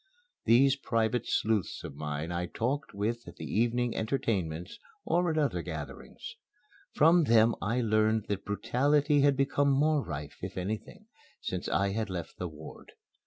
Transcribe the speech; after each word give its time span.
These 0.45 0.77
private 0.77 1.27
sleuths 1.27 1.83
of 1.83 1.93
mine 1.95 2.31
I 2.31 2.47
talked 2.47 2.91
with 2.95 3.27
at 3.27 3.35
the 3.35 3.45
evening 3.45 3.95
entertainments 3.95 4.79
or 5.05 5.29
at 5.29 5.37
other 5.37 5.61
gatherings. 5.61 6.37
From 6.95 7.25
them 7.25 7.53
I 7.61 7.81
learned 7.81 8.25
that 8.27 8.43
brutality 8.43 9.21
had 9.21 9.37
become 9.37 9.69
more 9.69 10.03
rife, 10.03 10.39
if 10.41 10.57
anything, 10.57 11.05
since 11.39 11.67
I 11.69 11.89
had 11.89 12.09
left 12.09 12.39
the 12.39 12.47
ward. 12.49 12.93